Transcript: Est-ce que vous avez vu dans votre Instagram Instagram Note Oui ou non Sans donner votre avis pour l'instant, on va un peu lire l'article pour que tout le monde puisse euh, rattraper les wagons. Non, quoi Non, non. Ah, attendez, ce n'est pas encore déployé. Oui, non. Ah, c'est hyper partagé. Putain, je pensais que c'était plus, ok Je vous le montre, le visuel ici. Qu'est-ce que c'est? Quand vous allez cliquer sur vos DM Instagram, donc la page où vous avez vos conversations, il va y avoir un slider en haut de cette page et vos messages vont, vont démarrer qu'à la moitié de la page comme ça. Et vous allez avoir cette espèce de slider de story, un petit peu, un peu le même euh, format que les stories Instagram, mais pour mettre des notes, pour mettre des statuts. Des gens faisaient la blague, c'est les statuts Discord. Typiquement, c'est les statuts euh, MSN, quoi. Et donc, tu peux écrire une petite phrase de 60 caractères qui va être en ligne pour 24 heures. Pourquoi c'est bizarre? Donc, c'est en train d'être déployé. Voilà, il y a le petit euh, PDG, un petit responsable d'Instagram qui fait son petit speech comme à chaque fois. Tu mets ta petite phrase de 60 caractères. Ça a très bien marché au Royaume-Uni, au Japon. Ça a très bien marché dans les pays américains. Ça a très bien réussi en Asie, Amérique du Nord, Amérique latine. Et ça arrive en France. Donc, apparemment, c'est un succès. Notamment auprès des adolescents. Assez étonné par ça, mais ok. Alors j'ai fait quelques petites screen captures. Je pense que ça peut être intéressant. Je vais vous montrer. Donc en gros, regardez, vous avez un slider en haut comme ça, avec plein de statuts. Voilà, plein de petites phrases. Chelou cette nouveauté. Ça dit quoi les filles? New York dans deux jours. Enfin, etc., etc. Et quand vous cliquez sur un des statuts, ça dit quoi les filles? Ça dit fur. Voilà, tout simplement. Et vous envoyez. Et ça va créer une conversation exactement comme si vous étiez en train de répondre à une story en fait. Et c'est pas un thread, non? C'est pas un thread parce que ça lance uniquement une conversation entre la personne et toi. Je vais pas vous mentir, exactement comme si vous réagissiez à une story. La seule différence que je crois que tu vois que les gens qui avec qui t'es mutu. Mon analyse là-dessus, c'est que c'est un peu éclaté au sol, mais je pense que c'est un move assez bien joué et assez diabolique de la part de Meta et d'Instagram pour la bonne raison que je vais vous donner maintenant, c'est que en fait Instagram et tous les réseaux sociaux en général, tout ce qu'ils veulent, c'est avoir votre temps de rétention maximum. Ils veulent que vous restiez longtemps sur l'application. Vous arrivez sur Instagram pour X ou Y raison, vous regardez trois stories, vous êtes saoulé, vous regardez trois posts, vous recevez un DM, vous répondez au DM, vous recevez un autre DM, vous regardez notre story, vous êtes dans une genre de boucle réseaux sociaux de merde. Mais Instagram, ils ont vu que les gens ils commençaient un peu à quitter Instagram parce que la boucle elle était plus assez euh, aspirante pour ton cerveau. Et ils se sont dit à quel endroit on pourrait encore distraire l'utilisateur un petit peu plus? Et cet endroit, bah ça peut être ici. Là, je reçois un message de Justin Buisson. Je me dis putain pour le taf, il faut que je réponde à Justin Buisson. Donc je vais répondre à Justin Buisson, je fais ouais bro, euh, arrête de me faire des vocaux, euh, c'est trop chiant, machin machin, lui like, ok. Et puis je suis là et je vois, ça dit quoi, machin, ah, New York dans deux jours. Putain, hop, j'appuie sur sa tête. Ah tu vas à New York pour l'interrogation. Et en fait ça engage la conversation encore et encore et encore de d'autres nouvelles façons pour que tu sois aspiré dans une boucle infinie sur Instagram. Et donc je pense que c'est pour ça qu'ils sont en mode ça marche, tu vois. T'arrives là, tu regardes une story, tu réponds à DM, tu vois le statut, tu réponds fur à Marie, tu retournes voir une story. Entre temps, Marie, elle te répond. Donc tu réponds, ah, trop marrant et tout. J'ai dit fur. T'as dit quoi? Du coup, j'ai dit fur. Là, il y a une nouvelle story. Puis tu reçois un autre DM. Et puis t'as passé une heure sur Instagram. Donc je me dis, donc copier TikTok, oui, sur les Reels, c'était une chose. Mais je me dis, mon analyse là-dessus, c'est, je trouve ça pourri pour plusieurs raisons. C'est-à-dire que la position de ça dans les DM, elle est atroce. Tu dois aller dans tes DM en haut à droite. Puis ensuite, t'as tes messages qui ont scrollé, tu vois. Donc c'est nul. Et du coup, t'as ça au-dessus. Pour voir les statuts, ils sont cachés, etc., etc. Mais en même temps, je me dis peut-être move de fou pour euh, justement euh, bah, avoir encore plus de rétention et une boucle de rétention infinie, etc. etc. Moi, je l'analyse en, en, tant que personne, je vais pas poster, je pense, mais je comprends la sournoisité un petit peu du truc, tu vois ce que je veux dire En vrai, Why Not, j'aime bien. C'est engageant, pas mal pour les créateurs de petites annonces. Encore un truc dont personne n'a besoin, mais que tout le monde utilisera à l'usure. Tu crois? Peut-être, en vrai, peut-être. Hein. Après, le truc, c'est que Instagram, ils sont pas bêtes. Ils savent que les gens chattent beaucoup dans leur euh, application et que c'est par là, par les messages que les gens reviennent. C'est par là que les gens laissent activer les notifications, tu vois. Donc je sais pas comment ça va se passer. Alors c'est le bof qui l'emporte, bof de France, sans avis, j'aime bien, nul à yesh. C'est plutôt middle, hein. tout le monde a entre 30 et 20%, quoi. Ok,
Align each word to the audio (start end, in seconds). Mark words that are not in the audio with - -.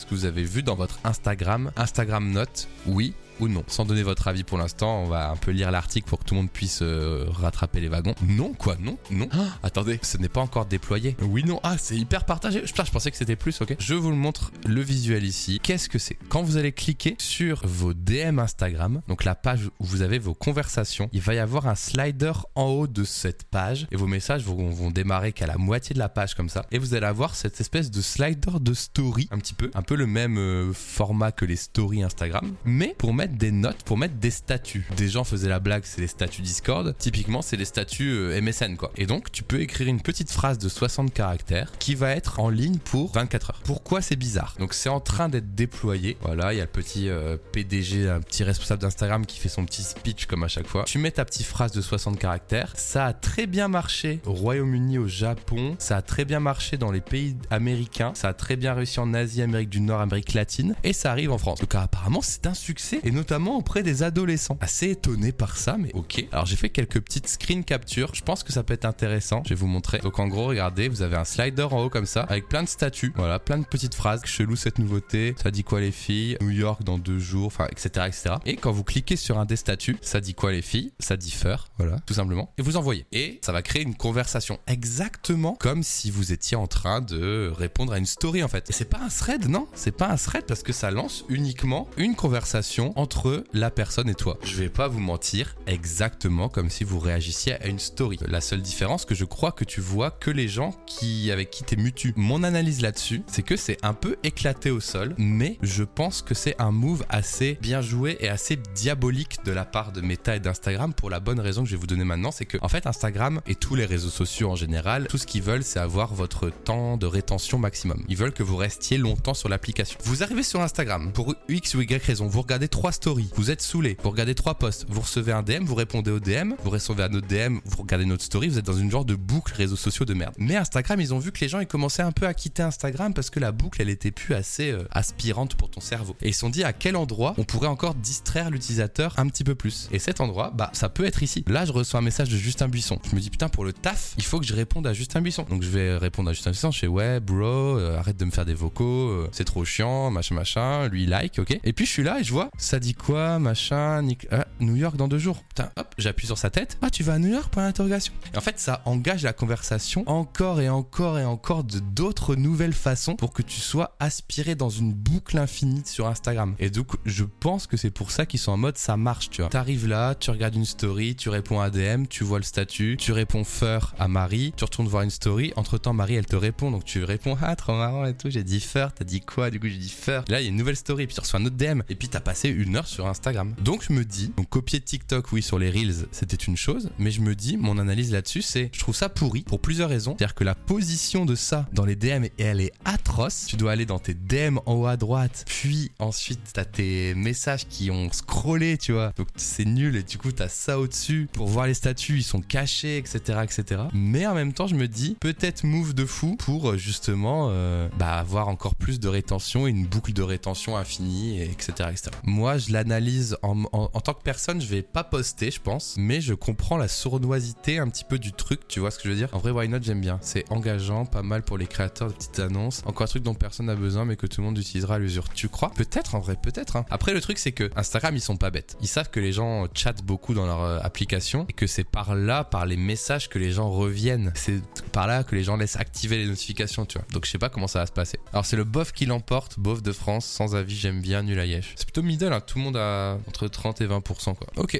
Est-ce 0.00 0.06
que 0.06 0.14
vous 0.14 0.24
avez 0.24 0.44
vu 0.44 0.62
dans 0.62 0.76
votre 0.76 0.98
Instagram 1.04 1.72
Instagram 1.76 2.30
Note 2.30 2.68
Oui 2.86 3.12
ou 3.40 3.48
non 3.48 3.64
Sans 3.66 3.84
donner 3.84 4.02
votre 4.02 4.28
avis 4.28 4.44
pour 4.44 4.58
l'instant, 4.58 5.02
on 5.02 5.06
va 5.06 5.30
un 5.30 5.36
peu 5.36 5.50
lire 5.50 5.70
l'article 5.70 6.08
pour 6.08 6.18
que 6.18 6.24
tout 6.24 6.34
le 6.34 6.40
monde 6.40 6.50
puisse 6.50 6.80
euh, 6.82 7.26
rattraper 7.30 7.80
les 7.80 7.88
wagons. 7.88 8.14
Non, 8.26 8.52
quoi 8.52 8.76
Non, 8.80 8.98
non. 9.10 9.28
Ah, 9.32 9.58
attendez, 9.62 9.98
ce 10.02 10.18
n'est 10.18 10.28
pas 10.28 10.40
encore 10.40 10.66
déployé. 10.66 11.16
Oui, 11.22 11.44
non. 11.44 11.60
Ah, 11.62 11.76
c'est 11.78 11.96
hyper 11.96 12.24
partagé. 12.24 12.60
Putain, 12.60 12.84
je 12.84 12.90
pensais 12.90 13.10
que 13.10 13.16
c'était 13.16 13.36
plus, 13.36 13.60
ok 13.60 13.76
Je 13.78 13.94
vous 13.94 14.10
le 14.10 14.16
montre, 14.16 14.52
le 14.66 14.80
visuel 14.80 15.24
ici. 15.24 15.60
Qu'est-ce 15.62 15.88
que 15.88 15.98
c'est? 15.98 16.18
Quand 16.28 16.42
vous 16.42 16.56
allez 16.56 16.72
cliquer 16.72 17.16
sur 17.18 17.62
vos 17.64 17.94
DM 17.94 18.38
Instagram, 18.38 19.02
donc 19.08 19.24
la 19.24 19.34
page 19.34 19.70
où 19.78 19.84
vous 19.84 20.02
avez 20.02 20.18
vos 20.18 20.34
conversations, 20.34 21.08
il 21.12 21.20
va 21.20 21.34
y 21.34 21.38
avoir 21.38 21.66
un 21.66 21.74
slider 21.74 22.32
en 22.54 22.64
haut 22.64 22.86
de 22.86 23.04
cette 23.04 23.44
page 23.44 23.86
et 23.90 23.96
vos 23.96 24.06
messages 24.06 24.44
vont, 24.44 24.70
vont 24.70 24.90
démarrer 24.90 25.32
qu'à 25.32 25.46
la 25.46 25.56
moitié 25.56 25.94
de 25.94 25.98
la 25.98 26.08
page 26.08 26.34
comme 26.34 26.48
ça. 26.48 26.66
Et 26.70 26.78
vous 26.78 26.94
allez 26.94 27.06
avoir 27.06 27.34
cette 27.34 27.60
espèce 27.60 27.90
de 27.90 28.00
slider 28.00 28.60
de 28.60 28.74
story, 28.74 29.28
un 29.30 29.38
petit 29.38 29.54
peu, 29.54 29.70
un 29.74 29.82
peu 29.82 29.94
le 29.94 30.06
même 30.06 30.38
euh, 30.38 30.72
format 30.72 31.32
que 31.32 31.44
les 31.44 31.56
stories 31.56 32.02
Instagram, 32.02 32.52
mais 32.64 32.94
pour 32.98 33.14
mettre 33.14 33.29
des 33.36 33.52
notes, 33.52 33.82
pour 33.84 33.98
mettre 33.98 34.14
des 34.14 34.30
statuts. 34.30 34.86
Des 34.96 35.08
gens 35.08 35.24
faisaient 35.24 35.48
la 35.48 35.60
blague, 35.60 35.82
c'est 35.84 36.00
les 36.00 36.06
statuts 36.06 36.42
Discord. 36.42 36.94
Typiquement, 36.98 37.42
c'est 37.42 37.56
les 37.56 37.64
statuts 37.64 38.10
euh, 38.10 38.40
MSN, 38.40 38.76
quoi. 38.76 38.92
Et 38.96 39.06
donc, 39.06 39.30
tu 39.32 39.42
peux 39.42 39.60
écrire 39.60 39.88
une 39.88 40.00
petite 40.00 40.30
phrase 40.30 40.58
de 40.58 40.68
60 40.68 41.12
caractères 41.12 41.72
qui 41.78 41.94
va 41.94 42.10
être 42.10 42.40
en 42.40 42.48
ligne 42.48 42.78
pour 42.78 43.12
24 43.12 43.50
heures. 43.50 43.60
Pourquoi 43.64 44.00
c'est 44.02 44.16
bizarre? 44.16 44.54
Donc, 44.58 44.74
c'est 44.74 44.88
en 44.88 45.00
train 45.00 45.28
d'être 45.28 45.54
déployé. 45.54 46.16
Voilà, 46.22 46.52
il 46.52 46.58
y 46.58 46.60
a 46.60 46.64
le 46.64 46.70
petit 46.70 47.08
euh, 47.08 47.36
PDG, 47.52 48.08
un 48.08 48.20
petit 48.20 48.44
responsable 48.44 48.82
d'Instagram 48.82 49.26
qui 49.26 49.38
fait 49.38 49.48
son 49.48 49.64
petit 49.64 49.82
speech 49.82 50.26
comme 50.26 50.42
à 50.42 50.48
chaque 50.48 50.66
fois. 50.66 50.84
Tu 50.84 50.98
mets 50.98 51.10
ta 51.10 51.24
petite 51.24 51.46
phrase 51.46 51.72
de 51.72 51.80
60 51.80 52.18
caractères. 52.18 52.72
Ça 52.76 53.06
a 53.06 53.12
très 53.12 53.46
bien 53.46 53.68
marché 53.68 54.20
au 54.26 54.32
Royaume-Uni, 54.32 54.98
au 54.98 55.08
Japon. 55.08 55.76
Ça 55.78 55.96
a 55.96 56.02
très 56.02 56.24
bien 56.24 56.40
marché 56.40 56.76
dans 56.76 56.90
les 56.90 57.00
pays 57.00 57.36
américains. 57.50 58.12
Ça 58.14 58.28
a 58.28 58.32
très 58.32 58.56
bien 58.56 58.74
réussi 58.74 59.00
en 59.00 59.14
Asie, 59.14 59.42
Amérique 59.42 59.70
du 59.70 59.80
Nord, 59.80 60.00
Amérique 60.00 60.34
latine. 60.34 60.74
Et 60.84 60.92
ça 60.92 61.10
arrive 61.10 61.32
en 61.32 61.38
France. 61.38 61.60
Donc, 61.60 61.74
apparemment, 61.74 62.22
c'est 62.22 62.46
un 62.46 62.54
succès. 62.54 63.00
Notamment 63.12 63.56
auprès 63.56 63.82
des 63.82 64.02
adolescents. 64.02 64.58
Assez 64.60 64.90
étonné 64.90 65.32
par 65.32 65.56
ça, 65.56 65.76
mais 65.78 65.90
ok. 65.94 66.26
Alors 66.32 66.46
j'ai 66.46 66.56
fait 66.56 66.70
quelques 66.70 67.00
petites 67.00 67.28
screen 67.28 67.64
captures. 67.64 68.14
Je 68.14 68.22
pense 68.22 68.42
que 68.42 68.52
ça 68.52 68.62
peut 68.62 68.74
être 68.74 68.84
intéressant. 68.84 69.42
Je 69.44 69.50
vais 69.50 69.54
vous 69.54 69.66
montrer. 69.66 69.98
Donc 69.98 70.18
en 70.18 70.28
gros, 70.28 70.46
regardez, 70.46 70.88
vous 70.88 71.02
avez 71.02 71.16
un 71.16 71.24
slider 71.24 71.62
en 71.62 71.84
haut 71.84 71.90
comme 71.90 72.06
ça, 72.06 72.22
avec 72.22 72.48
plein 72.48 72.62
de 72.62 72.68
statuts. 72.68 73.12
Voilà, 73.16 73.38
plein 73.38 73.58
de 73.58 73.64
petites 73.64 73.94
phrases. 73.94 74.22
Chelou 74.24 74.56
cette 74.56 74.78
nouveauté. 74.78 75.34
Ça 75.42 75.50
dit 75.50 75.64
quoi 75.64 75.80
les 75.80 75.92
filles? 75.92 76.36
New 76.40 76.50
York 76.50 76.82
dans 76.84 76.98
deux 76.98 77.18
jours. 77.18 77.46
Enfin, 77.46 77.66
etc., 77.70 78.06
etc. 78.06 78.34
Et 78.46 78.56
quand 78.56 78.72
vous 78.72 78.84
cliquez 78.84 79.16
sur 79.16 79.38
un 79.38 79.44
des 79.44 79.56
statuts, 79.56 79.96
ça 80.02 80.20
dit 80.20 80.34
quoi 80.34 80.52
les 80.52 80.62
filles? 80.62 80.92
Ça 80.98 81.16
dit 81.16 81.30
fur. 81.30 81.68
Voilà, 81.78 81.98
tout 82.06 82.14
simplement. 82.14 82.52
Et 82.58 82.62
vous 82.62 82.76
envoyez. 82.76 83.06
Et 83.12 83.40
ça 83.42 83.52
va 83.52 83.62
créer 83.62 83.82
une 83.82 83.94
conversation 83.94 84.58
exactement 84.66 85.56
comme 85.58 85.82
si 85.82 86.10
vous 86.10 86.32
étiez 86.32 86.56
en 86.56 86.66
train 86.66 87.00
de 87.00 87.52
répondre 87.54 87.92
à 87.92 87.98
une 87.98 88.06
story 88.06 88.42
en 88.42 88.48
fait. 88.48 88.68
Et 88.70 88.72
c'est 88.72 88.84
pas 88.84 88.98
un 88.98 89.08
thread, 89.08 89.48
non? 89.48 89.66
C'est 89.74 89.96
pas 89.96 90.08
un 90.08 90.16
thread 90.16 90.44
parce 90.46 90.62
que 90.62 90.72
ça 90.72 90.90
lance 90.90 91.24
uniquement 91.28 91.88
une 91.96 92.14
conversation 92.14 92.92
entre 93.00 93.44
la 93.54 93.70
personne 93.70 94.10
et 94.10 94.14
toi. 94.14 94.38
Je 94.44 94.56
vais 94.56 94.68
pas 94.68 94.86
vous 94.86 95.00
mentir, 95.00 95.56
exactement 95.66 96.50
comme 96.50 96.68
si 96.68 96.84
vous 96.84 96.98
réagissiez 96.98 97.54
à 97.54 97.66
une 97.66 97.78
story. 97.78 98.18
La 98.28 98.42
seule 98.42 98.60
différence 98.60 99.06
que 99.06 99.14
je 99.14 99.24
crois 99.24 99.52
que 99.52 99.64
tu 99.64 99.80
vois 99.80 100.10
que 100.10 100.30
les 100.30 100.48
gens 100.48 100.76
qui 100.86 101.30
avec 101.30 101.50
qui 101.50 101.64
t'es 101.64 101.76
mutu. 101.76 102.12
Mon 102.16 102.42
analyse 102.42 102.82
là-dessus, 102.82 103.22
c'est 103.26 103.42
que 103.42 103.56
c'est 103.56 103.78
un 103.82 103.94
peu 103.94 104.16
éclaté 104.22 104.70
au 104.70 104.80
sol, 104.80 105.14
mais 105.16 105.56
je 105.62 105.82
pense 105.82 106.20
que 106.20 106.34
c'est 106.34 106.60
un 106.60 106.72
move 106.72 107.04
assez 107.08 107.58
bien 107.62 107.80
joué 107.80 108.18
et 108.20 108.28
assez 108.28 108.56
diabolique 108.74 109.38
de 109.46 109.52
la 109.52 109.64
part 109.64 109.92
de 109.92 110.02
Meta 110.02 110.36
et 110.36 110.40
d'Instagram 110.40 110.92
pour 110.92 111.08
la 111.08 111.20
bonne 111.20 111.40
raison 111.40 111.62
que 111.62 111.70
je 111.70 111.76
vais 111.76 111.80
vous 111.80 111.86
donner 111.86 112.04
maintenant, 112.04 112.32
c'est 112.32 112.44
que 112.44 112.58
en 112.60 112.68
fait 112.68 112.86
Instagram 112.86 113.40
et 113.46 113.54
tous 113.54 113.76
les 113.76 113.86
réseaux 113.86 114.10
sociaux 114.10 114.50
en 114.50 114.56
général, 114.56 115.06
tout 115.08 115.16
ce 115.16 115.26
qu'ils 115.26 115.42
veulent, 115.42 115.64
c'est 115.64 115.80
avoir 115.80 116.12
votre 116.12 116.50
temps 116.50 116.98
de 116.98 117.06
rétention 117.06 117.58
maximum. 117.58 118.04
Ils 118.08 118.16
veulent 118.18 118.34
que 118.34 118.42
vous 118.42 118.56
restiez 118.56 118.98
longtemps 118.98 119.34
sur 119.34 119.48
l'application. 119.48 119.98
Vous 120.04 120.22
arrivez 120.22 120.42
sur 120.42 120.60
Instagram 120.60 121.12
pour 121.12 121.34
X 121.48 121.74
ou 121.74 121.80
Y 121.80 122.04
raison, 122.04 122.26
vous 122.26 122.42
regardez 122.42 122.68
trois 122.68 122.89
stories, 122.92 123.30
vous 123.34 123.50
êtes 123.50 123.62
saoulé, 123.62 123.96
vous 124.02 124.10
regardez 124.10 124.34
trois 124.34 124.54
posts, 124.54 124.86
vous 124.88 125.00
recevez 125.00 125.32
un 125.32 125.42
DM, 125.42 125.64
vous 125.64 125.74
répondez 125.74 126.10
au 126.10 126.20
DM, 126.20 126.54
vous 126.62 126.70
recevez 126.70 127.04
un 127.04 127.14
autre 127.14 127.26
DM, 127.26 127.58
vous 127.64 127.82
regardez 127.82 128.04
notre 128.04 128.24
story, 128.24 128.48
vous 128.48 128.58
êtes 128.58 128.66
dans 128.66 128.72
une 128.72 128.90
genre 128.90 129.04
de 129.04 129.14
boucle 129.14 129.54
réseaux 129.54 129.76
sociaux 129.76 130.04
de 130.04 130.14
merde. 130.14 130.34
Mais 130.38 130.56
Instagram, 130.56 131.00
ils 131.00 131.14
ont 131.14 131.18
vu 131.18 131.32
que 131.32 131.40
les 131.40 131.48
gens 131.48 131.60
ils 131.60 131.66
commençaient 131.66 132.02
un 132.02 132.12
peu 132.12 132.26
à 132.26 132.34
quitter 132.34 132.62
Instagram 132.62 133.14
parce 133.14 133.30
que 133.30 133.40
la 133.40 133.52
boucle 133.52 133.80
elle 133.80 133.88
était 133.88 134.10
plus 134.10 134.34
assez 134.34 134.70
euh, 134.70 134.84
aspirante 134.90 135.54
pour 135.54 135.70
ton 135.70 135.80
cerveau. 135.80 136.16
Et 136.22 136.28
ils 136.28 136.34
se 136.34 136.40
sont 136.40 136.50
dit 136.50 136.64
à 136.64 136.72
quel 136.72 136.96
endroit 136.96 137.34
on 137.38 137.44
pourrait 137.44 137.68
encore 137.68 137.94
distraire 137.94 138.50
l'utilisateur 138.50 139.14
un 139.18 139.28
petit 139.28 139.44
peu 139.44 139.54
plus? 139.54 139.88
Et 139.92 139.98
cet 139.98 140.20
endroit, 140.20 140.50
bah 140.54 140.70
ça 140.72 140.88
peut 140.88 141.04
être 141.04 141.22
ici. 141.22 141.44
Là, 141.46 141.64
je 141.64 141.72
reçois 141.72 142.00
un 142.00 142.02
message 142.02 142.28
de 142.28 142.36
Justin 142.36 142.68
Buisson. 142.68 142.98
Je 143.08 143.14
me 143.14 143.20
dis 143.20 143.30
putain 143.30 143.48
pour 143.48 143.64
le 143.64 143.72
taf, 143.72 144.14
il 144.18 144.24
faut 144.24 144.40
que 144.40 144.46
je 144.46 144.54
réponde 144.54 144.86
à 144.86 144.92
Justin 144.92 145.20
Buisson. 145.20 145.46
Donc 145.48 145.62
je 145.62 145.68
vais 145.68 145.96
répondre 145.96 146.30
à 146.30 146.32
Justin 146.32 146.50
Buisson, 146.50 146.70
je 146.70 146.78
fais 146.80 146.86
ouais 146.86 147.20
bro, 147.20 147.44
euh, 147.78 147.98
arrête 147.98 148.16
de 148.16 148.24
me 148.24 148.30
faire 148.30 148.44
des 148.44 148.54
vocaux, 148.54 149.10
euh, 149.10 149.28
c'est 149.32 149.44
trop 149.44 149.64
chiant, 149.64 150.10
machin 150.10 150.34
machin, 150.34 150.88
lui 150.88 151.06
like, 151.06 151.38
ok. 151.38 151.58
Et 151.62 151.72
puis 151.72 151.86
je 151.86 151.90
suis 151.90 152.02
là 152.02 152.20
et 152.20 152.24
je 152.24 152.32
vois, 152.32 152.50
ça 152.58 152.79
dit 152.80 152.94
quoi, 152.94 153.38
machin, 153.38 154.06
ah, 154.32 154.46
New 154.58 154.74
York 154.74 154.96
dans 154.96 155.06
deux 155.06 155.18
jours. 155.18 155.42
Putain, 155.44 155.70
hop, 155.76 155.89
j'appuie 156.00 156.26
sur 156.26 156.38
sa 156.38 156.50
tête. 156.50 156.78
Ah 156.82 156.90
tu 156.90 157.02
vas 157.02 157.14
à 157.14 157.18
New 157.18 157.30
York 157.30 157.50
pour 157.50 157.62
l'interrogation. 157.62 158.12
Et 158.34 158.36
en 158.36 158.40
fait 158.40 158.58
ça 158.58 158.82
engage 158.84 159.22
la 159.22 159.32
conversation 159.32 160.04
encore 160.06 160.60
et 160.60 160.68
encore 160.68 161.18
et 161.18 161.24
encore 161.24 161.64
de 161.64 161.78
d'autres 161.78 162.34
nouvelles 162.36 162.72
façons 162.72 163.16
pour 163.16 163.32
que 163.32 163.42
tu 163.42 163.60
sois 163.60 163.96
aspiré 164.00 164.54
dans 164.54 164.70
une 164.70 164.92
boucle 164.92 165.38
infinie 165.38 165.82
sur 165.84 166.06
Instagram. 166.06 166.54
Et 166.58 166.70
donc 166.70 166.88
je 167.04 167.24
pense 167.24 167.66
que 167.66 167.76
c'est 167.76 167.90
pour 167.90 168.10
ça 168.10 168.26
qu'ils 168.26 168.40
sont 168.40 168.52
en 168.52 168.56
mode 168.56 168.78
ça 168.78 168.96
marche, 168.96 169.30
tu 169.30 169.42
vois. 169.42 169.50
T'arrives 169.50 169.86
là, 169.86 170.14
tu 170.14 170.30
regardes 170.30 170.54
une 170.54 170.64
story, 170.64 171.14
tu 171.16 171.28
réponds 171.28 171.60
à 171.60 171.70
DM, 171.70 172.06
tu 172.06 172.24
vois 172.24 172.38
le 172.38 172.44
statut, 172.44 172.96
tu 172.98 173.12
réponds 173.12 173.44
fur 173.44 173.94
à 173.98 174.08
Marie, 174.08 174.52
tu 174.56 174.64
retournes 174.64 174.88
voir 174.88 175.02
une 175.02 175.10
story. 175.10 175.52
Entre 175.56 175.78
temps, 175.78 175.92
Marie, 175.92 176.14
elle 176.14 176.26
te 176.26 176.36
répond. 176.36 176.70
Donc 176.70 176.84
tu 176.84 177.04
réponds, 177.04 177.36
ah, 177.42 177.56
trop 177.56 177.72
marrant 177.72 178.06
et 178.06 178.14
tout. 178.14 178.30
J'ai 178.30 178.44
dit 178.44 178.60
fur. 178.60 178.92
T'as 178.92 179.04
dit 179.04 179.20
quoi? 179.20 179.50
Du 179.50 179.60
coup, 179.60 179.68
j'ai 179.68 179.76
dit 179.76 179.90
fur. 179.90 180.24
Là, 180.28 180.40
il 180.40 180.44
y 180.44 180.46
a 180.46 180.50
une 180.50 180.56
nouvelle 180.56 180.76
story. 180.76 181.06
Puis 181.06 181.14
tu 181.14 181.20
reçois 181.20 181.40
un 181.40 181.44
autre 181.44 181.56
DM. 181.56 181.82
Et 181.88 181.94
puis 181.94 182.08
t'as 182.08 182.20
passé 182.20 182.48
une 182.48 182.76
heure 182.76 182.86
sur 182.86 183.06
Instagram. 183.06 183.54
Donc 183.60 183.84
je 183.86 183.92
me 183.92 184.04
dis, 184.04 184.32
donc 184.36 184.48
copier 184.48 184.80
TikTok, 184.80 185.32
oui, 185.32 185.42
sur 185.42 185.58
les 185.58 185.70
Reels, 185.70 185.89
c'était 186.10 186.36
une 186.36 186.56
chose. 186.56 186.90
Mais 186.98 187.10
je 187.10 187.20
me 187.20 187.34
dis, 187.34 187.56
mon 187.56 187.78
analyse 187.78 188.12
là-dessus, 188.12 188.42
c'est, 188.42 188.70
je 188.72 188.78
trouve 188.80 188.94
ça 188.94 189.08
pourri 189.08 189.42
pour 189.42 189.60
plusieurs 189.60 189.88
raisons. 189.88 190.14
C'est-à-dire 190.16 190.34
que 190.34 190.44
la 190.44 190.54
position 190.54 191.24
de 191.24 191.34
ça 191.34 191.66
dans 191.72 191.84
les 191.84 191.96
DM, 191.96 192.26
elle 192.38 192.60
est 192.60 192.72
atroce. 192.84 193.46
Tu 193.46 193.56
dois 193.56 193.72
aller 193.72 193.86
dans 193.86 193.98
tes 193.98 194.14
DM 194.14 194.58
en 194.66 194.74
haut 194.74 194.86
à 194.86 194.96
droite. 194.96 195.44
Puis 195.46 195.90
ensuite, 195.98 196.40
t'as 196.52 196.64
tes 196.64 197.14
messages 197.14 197.66
qui 197.68 197.90
ont 197.90 198.10
scrollé, 198.12 198.78
tu 198.78 198.92
vois. 198.92 199.12
Donc 199.16 199.28
c'est 199.36 199.64
nul. 199.64 199.96
Et 199.96 200.02
du 200.02 200.18
coup, 200.18 200.32
t'as 200.32 200.48
ça 200.48 200.78
au-dessus. 200.78 201.28
Pour 201.32 201.48
voir 201.48 201.66
les 201.66 201.74
statuts, 201.74 202.18
ils 202.18 202.22
sont 202.22 202.40
cachés, 202.40 202.96
etc., 202.96 203.40
etc. 203.42 203.82
Mais 203.92 204.26
en 204.26 204.34
même 204.34 204.52
temps, 204.52 204.66
je 204.66 204.74
me 204.74 204.88
dis 204.88 205.16
peut-être 205.20 205.64
move 205.64 205.94
de 205.94 206.04
fou 206.04 206.36
pour 206.36 206.70
euh, 206.70 206.76
justement 206.76 207.48
euh, 207.50 207.88
bah, 207.98 208.14
avoir 208.14 208.48
encore 208.48 208.74
plus 208.74 209.00
de 209.00 209.08
rétention 209.08 209.66
et 209.66 209.70
une 209.70 209.86
boucle 209.86 210.12
de 210.12 210.22
rétention 210.22 210.76
infinie, 210.76 211.40
etc. 211.42 211.90
etc. 211.90 212.10
Moi, 212.24 212.58
je 212.58 212.72
l'analyse 212.72 213.36
en, 213.42 213.64
en, 213.72 213.88
tant 214.00 214.14
que 214.14 214.22
personne, 214.22 214.60
je 214.60 214.66
vais 214.66 214.82
pas 214.82 215.04
poster, 215.04 215.50
je 215.50 215.60
pense, 215.60 215.79
mais 215.96 216.20
je 216.20 216.34
comprends 216.34 216.76
la 216.76 216.88
sournoisité 216.88 217.78
un 217.78 217.88
petit 217.88 218.04
peu 218.04 218.18
du 218.18 218.32
truc, 218.32 218.66
tu 218.68 218.80
vois 218.80 218.90
ce 218.90 218.98
que 218.98 219.04
je 219.04 219.10
veux 219.10 219.16
dire 219.16 219.28
En 219.32 219.38
vrai, 219.38 219.50
Why 219.50 219.68
Not, 219.68 219.82
j'aime 219.82 220.00
bien. 220.00 220.18
C'est 220.22 220.44
engageant, 220.50 221.06
pas 221.06 221.22
mal 221.22 221.42
pour 221.42 221.58
les 221.58 221.66
créateurs 221.66 222.08
de 222.08 222.12
petites 222.12 222.38
annonces. 222.38 222.82
Encore 222.86 223.04
un 223.04 223.06
truc 223.06 223.22
dont 223.22 223.34
personne 223.34 223.66
n'a 223.66 223.74
besoin, 223.74 224.04
mais 224.04 224.16
que 224.16 224.26
tout 224.26 224.40
le 224.40 224.46
monde 224.46 224.58
utilisera 224.58 224.96
à 224.96 224.98
l'usure. 224.98 225.28
Tu 225.30 225.48
crois? 225.48 225.70
Peut-être, 225.74 226.14
en 226.14 226.20
vrai, 226.20 226.36
peut-être. 226.40 226.76
Hein. 226.76 226.84
Après, 226.90 227.12
le 227.12 227.20
truc, 227.20 227.38
c'est 227.38 227.52
que 227.52 227.70
Instagram, 227.76 228.14
ils 228.16 228.20
sont 228.20 228.36
pas 228.36 228.50
bêtes. 228.50 228.76
Ils 228.80 228.88
savent 228.88 229.10
que 229.10 229.20
les 229.20 229.32
gens 229.32 229.66
chattent 229.74 230.02
beaucoup 230.02 230.34
dans 230.34 230.46
leur 230.46 230.62
euh, 230.62 230.78
application 230.82 231.46
et 231.48 231.52
que 231.52 231.66
c'est 231.66 231.84
par 231.84 232.14
là, 232.14 232.44
par 232.44 232.66
les 232.66 232.76
messages 232.76 233.28
que 233.28 233.38
les 233.38 233.52
gens 233.52 233.70
reviennent. 233.70 234.32
C'est 234.34 234.60
par 234.92 235.06
là 235.06 235.24
que 235.24 235.34
les 235.34 235.44
gens 235.44 235.56
laissent 235.56 235.76
activer 235.76 236.18
les 236.18 236.26
notifications, 236.26 236.86
tu 236.86 236.98
vois. 236.98 237.06
Donc 237.12 237.26
je 237.26 237.30
sais 237.30 237.38
pas 237.38 237.48
comment 237.48 237.66
ça 237.66 237.80
va 237.80 237.86
se 237.86 237.92
passer. 237.92 238.18
Alors 238.32 238.44
c'est 238.44 238.56
le 238.56 238.64
bof 238.64 238.92
qui 238.92 239.06
l'emporte, 239.06 239.58
bof 239.58 239.82
de 239.82 239.92
France, 239.92 240.26
sans 240.26 240.54
avis, 240.54 240.76
j'aime 240.76 241.00
bien, 241.00 241.22
nul 241.22 241.38
à 241.38 241.46
yesh. 241.46 241.74
C'est 241.76 241.84
plutôt 241.84 242.02
middle, 242.02 242.32
hein. 242.32 242.40
tout 242.40 242.58
le 242.58 242.64
monde 242.64 242.76
a 242.76 243.18
entre 243.28 243.48
30 243.48 243.80
et 243.80 243.86
20%, 243.86 244.34
quoi. 244.34 244.46
Ok, 244.56 244.78